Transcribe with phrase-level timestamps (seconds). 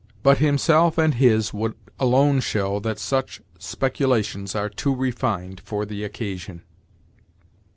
[0.23, 6.03] But 'himself' and 'his' would alone show that such speculations are too refined for the
[6.03, 6.63] occasion.